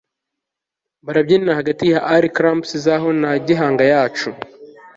barabyina 1.05 1.57
hagati 1.59 1.83
ya 1.93 1.99
arclamps 2.15 2.69
zabo 2.83 3.09
na 3.21 3.31
gihanga 3.45 3.83
yacu 3.93 4.29